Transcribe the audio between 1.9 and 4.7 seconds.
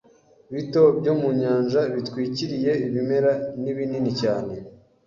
bitwikiriye Ibimera ni binini cyane